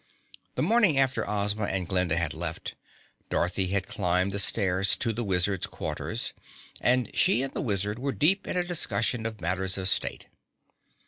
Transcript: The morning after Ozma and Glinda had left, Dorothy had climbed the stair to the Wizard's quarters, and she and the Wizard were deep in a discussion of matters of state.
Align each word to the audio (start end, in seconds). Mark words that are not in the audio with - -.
The 0.55 0.63
morning 0.63 0.97
after 0.97 1.29
Ozma 1.29 1.65
and 1.65 1.87
Glinda 1.87 2.17
had 2.17 2.33
left, 2.33 2.73
Dorothy 3.29 3.67
had 3.67 3.85
climbed 3.85 4.31
the 4.31 4.39
stair 4.39 4.83
to 4.83 5.13
the 5.13 5.23
Wizard's 5.23 5.67
quarters, 5.67 6.33
and 6.79 7.15
she 7.15 7.43
and 7.43 7.53
the 7.53 7.61
Wizard 7.61 7.99
were 7.99 8.11
deep 8.11 8.47
in 8.47 8.57
a 8.57 8.63
discussion 8.63 9.27
of 9.27 9.39
matters 9.41 9.77
of 9.77 9.87
state. 9.87 10.25